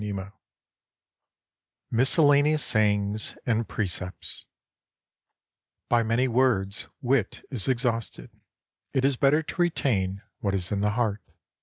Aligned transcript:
46 0.03 0.31
MISCELLANEOUS 1.91 2.63
SAYINGS 2.63 3.37
AND 3.45 3.67
PRECEPTS 3.67 4.47
BY 5.89 6.01
many 6.01 6.27
words 6.27 6.87
wit 7.03 7.45
is 7.51 7.67
exhausted; 7.67 8.31
it 8.95 9.05
is 9.05 9.15
better 9.15 9.43
to 9.43 9.61
retain 9.61 10.23
what 10.39 10.55
is 10.55 10.71
in 10.71 10.81
the 10.81 10.89
heart. 10.97 11.21